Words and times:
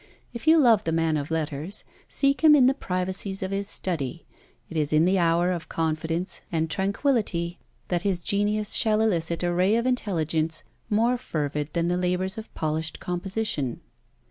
If 0.33 0.47
you 0.47 0.57
love 0.57 0.83
the 0.83 0.91
man 0.91 1.15
of 1.15 1.29
letters, 1.29 1.83
seek 2.07 2.41
him 2.43 2.55
in 2.55 2.65
the 2.65 2.73
privacies 2.73 3.43
of 3.43 3.51
his 3.51 3.67
study. 3.69 4.25
It 4.67 4.75
is 4.75 4.91
in 4.91 5.05
the 5.05 5.19
hour 5.19 5.51
of 5.51 5.69
confidence 5.69 6.41
and 6.51 6.71
tranquillity 6.71 7.59
that 7.89 8.01
his 8.01 8.19
genius 8.19 8.73
shall 8.73 9.01
elicit 9.01 9.43
a 9.43 9.53
ray 9.53 9.75
of 9.75 9.85
intelligence 9.85 10.63
more 10.89 11.17
fervid 11.19 11.73
than 11.73 11.87
the 11.87 11.97
labours 11.97 12.39
of 12.39 12.51
polished 12.55 12.99
composition. 12.99 13.79